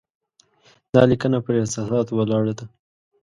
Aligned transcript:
دا 0.93 1.01
لیکنه 1.11 1.37
پر 1.45 1.53
احساساتو 1.61 2.11
ولاړه 2.17 2.53
ده. 2.59 2.65